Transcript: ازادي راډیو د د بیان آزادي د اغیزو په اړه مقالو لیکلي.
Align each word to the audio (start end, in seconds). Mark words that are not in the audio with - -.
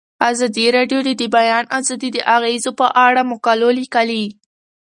ازادي 0.29 0.65
راډیو 0.77 0.99
د 1.07 1.09
د 1.21 1.23
بیان 1.37 1.65
آزادي 1.79 2.09
د 2.13 2.17
اغیزو 2.35 2.71
په 2.79 2.87
اړه 3.05 3.21
مقالو 3.31 3.69
لیکلي. 3.79 4.25